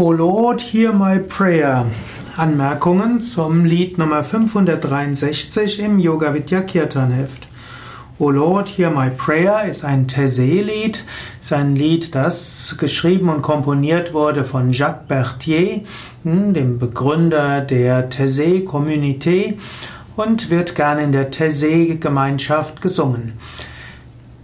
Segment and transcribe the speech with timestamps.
[0.00, 1.84] O Lord, hear my prayer.
[2.36, 7.48] Anmerkungen zum Lied Nummer 563 im Yoga Vidya Kirtan Heft.
[8.20, 11.02] O Lord, hear my prayer ist ein Taizé-Lied,
[11.40, 15.80] ist ein Lied, das geschrieben und komponiert wurde von Jacques Berthier,
[16.22, 19.58] hm, dem Begründer der Taizé-Communité
[20.14, 23.32] und wird gern in der Taizé-Gemeinschaft gesungen.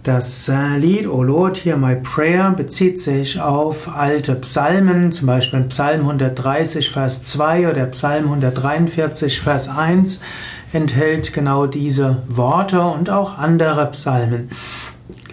[0.05, 5.61] Das äh, Lied O Lord, Hear My Prayer bezieht sich auf alte Psalmen, zum Beispiel
[5.63, 10.21] Psalm 130, Vers 2 oder Psalm 143, Vers 1
[10.73, 14.51] enthält genau diese Worte und auch andere Psalmen.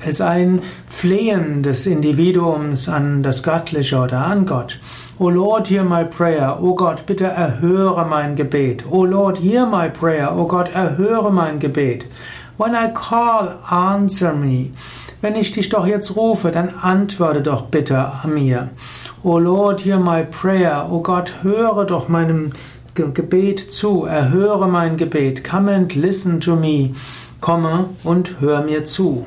[0.01, 4.81] Es ist ein Flehen des Individuums an das Göttliche oder an Gott.
[5.19, 6.63] O Lord, hear my prayer.
[6.63, 8.85] O Gott, bitte erhöre mein Gebet.
[8.91, 10.35] O Lord, hear my prayer.
[10.35, 12.07] O Gott, erhöre mein Gebet.
[12.59, 14.71] When I call, answer me.
[15.21, 18.71] Wenn ich dich doch jetzt rufe, dann antworte doch bitte mir.
[19.23, 20.89] O Lord, hear my prayer.
[20.91, 22.51] O Gott, höre doch meinem
[22.95, 24.05] Gebet zu.
[24.05, 25.45] Erhöre mein Gebet.
[25.45, 26.95] Come and listen to me.
[27.41, 29.27] Komme und hör mir zu.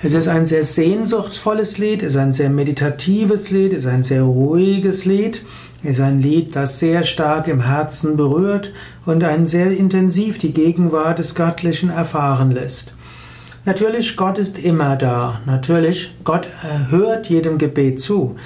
[0.00, 4.04] Es ist ein sehr sehnsuchtsvolles Lied, es ist ein sehr meditatives Lied, es ist ein
[4.04, 5.42] sehr ruhiges Lied,
[5.82, 8.72] ist ein Lied, das sehr stark im Herzen berührt
[9.06, 12.92] und einen sehr intensiv die Gegenwart des Göttlichen erfahren lässt.
[13.64, 15.40] Natürlich, Gott ist immer da.
[15.46, 16.48] Natürlich, Gott
[16.90, 18.36] hört jedem Gebet zu.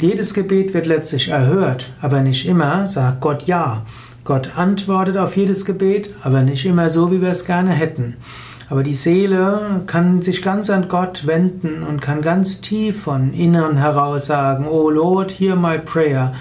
[0.00, 3.84] Jedes Gebet wird letztlich erhört, aber nicht immer sagt Gott ja.
[4.24, 8.16] Gott antwortet auf jedes Gebet, aber nicht immer so, wie wir es gerne hätten.
[8.70, 13.76] Aber die Seele kann sich ganz an Gott wenden und kann ganz tief von innen
[13.76, 16.34] heraus sagen, Oh Lord, hear my prayer.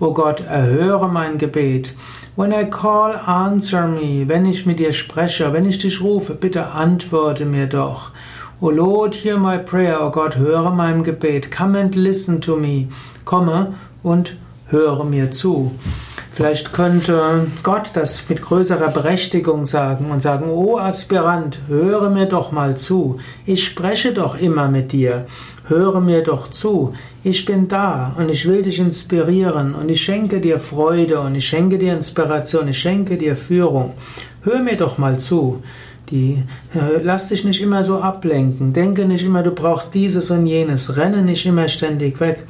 [0.00, 1.94] Oh Gott, erhöre mein Gebet.
[2.36, 4.28] When I call, answer me.
[4.28, 8.12] Wenn ich mit dir spreche, wenn ich dich rufe, bitte antworte mir doch.
[8.60, 9.98] Oh Lord, hear my prayer.
[10.00, 11.50] Oh Gott, höre mein Gebet.
[11.50, 12.86] Come and listen to me.
[13.24, 14.36] Komme und
[14.68, 15.72] höre mir zu.
[16.38, 22.52] Vielleicht könnte Gott das mit größerer Berechtigung sagen und sagen, oh Aspirant, höre mir doch
[22.52, 23.18] mal zu.
[23.44, 25.26] Ich spreche doch immer mit dir.
[25.66, 26.92] Höre mir doch zu.
[27.24, 31.48] Ich bin da und ich will dich inspirieren und ich schenke dir Freude und ich
[31.48, 33.94] schenke dir Inspiration, ich schenke dir Führung.
[34.42, 35.64] Hör mir doch mal zu.
[36.10, 38.72] Die, äh, lass dich nicht immer so ablenken.
[38.72, 40.96] Denke nicht immer, du brauchst dieses und jenes.
[40.96, 42.46] Renne nicht immer ständig weg.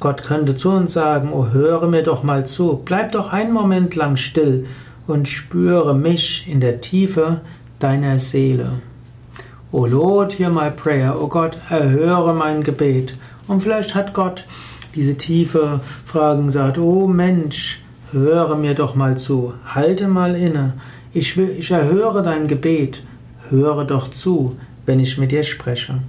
[0.00, 3.94] Gott könnte zu uns sagen, oh, höre mir doch mal zu, bleib doch einen Moment
[3.94, 4.66] lang still
[5.06, 7.42] und spüre mich in der Tiefe
[7.78, 8.80] deiner Seele.
[9.72, 13.16] O Lord, hear my prayer, o Gott, erhöre mein Gebet.
[13.46, 14.46] Und vielleicht hat Gott
[14.94, 20.74] diese tiefe Fragen gesagt, oh Mensch, höre mir doch mal zu, halte mal inne,
[21.12, 23.04] ich, will, ich erhöre dein Gebet,
[23.48, 24.56] höre doch zu,
[24.86, 26.00] wenn ich mit dir spreche.